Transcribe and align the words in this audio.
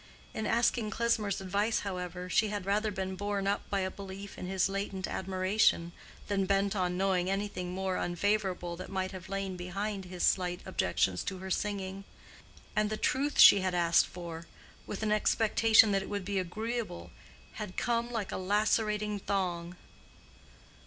In 0.33 0.47
asking 0.47 0.89
Klesmer's 0.89 1.39
advice, 1.41 1.81
however, 1.81 2.27
she 2.27 2.47
had 2.47 2.65
rather 2.65 2.89
been 2.89 3.15
borne 3.15 3.45
up 3.45 3.69
by 3.69 3.81
a 3.81 3.91
belief 3.91 4.35
in 4.35 4.47
his 4.47 4.67
latent 4.67 5.05
admiration 5.07 5.91
than 6.27 6.47
bent 6.47 6.75
on 6.75 6.97
knowing 6.97 7.29
anything 7.29 7.69
more 7.71 7.99
unfavorable 7.99 8.75
that 8.77 8.89
might 8.89 9.11
have 9.11 9.29
lain 9.29 9.55
behind 9.55 10.05
his 10.05 10.23
slight 10.23 10.59
objections 10.65 11.23
to 11.25 11.37
her 11.37 11.51
singing; 11.51 12.03
and 12.75 12.89
the 12.89 12.97
truth 12.97 13.37
she 13.39 13.59
had 13.59 13.75
asked 13.75 14.07
for, 14.07 14.47
with 14.87 15.03
an 15.03 15.11
expectation 15.11 15.91
that 15.91 16.01
it 16.01 16.09
would 16.09 16.25
be 16.25 16.39
agreeable, 16.39 17.11
had 17.61 17.77
come 17.77 18.09
like 18.11 18.31
a 18.31 18.37
lacerating 18.37 19.19
thong. 19.19 19.75